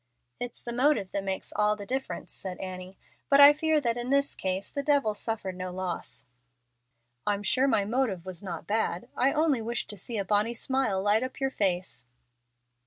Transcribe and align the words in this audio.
"It's 0.39 0.63
the 0.63 0.73
motive 0.73 1.11
that 1.11 1.23
makes 1.23 1.53
all 1.55 1.75
the 1.75 1.85
difference," 1.85 2.33
said 2.33 2.57
Annie. 2.57 2.97
"But 3.29 3.39
I 3.39 3.53
fear 3.53 3.79
that 3.81 3.97
in 3.97 4.09
this 4.09 4.33
case 4.33 4.67
the 4.71 4.81
devil 4.81 5.13
suffered 5.13 5.55
no 5.55 5.71
loss." 5.71 6.25
"I'm 7.27 7.43
sure 7.43 7.67
my 7.67 7.85
motive 7.85 8.25
was 8.25 8.41
not 8.41 8.65
bad. 8.65 9.09
I 9.15 9.31
only 9.31 9.61
wished 9.61 9.91
to 9.91 9.97
see 9.97 10.17
a 10.17 10.25
bonny 10.25 10.55
smile 10.55 11.03
light 11.03 11.21
up 11.21 11.39
your 11.39 11.51
face." 11.51 12.05